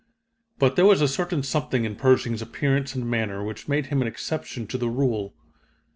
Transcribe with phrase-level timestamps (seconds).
[0.57, 4.07] But there was a certain something in Pershing's appearance and manner which made him an
[4.07, 5.35] exception to the rule.